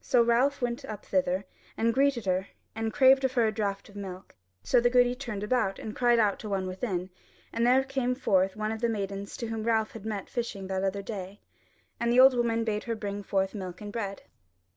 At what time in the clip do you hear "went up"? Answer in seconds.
0.62-1.04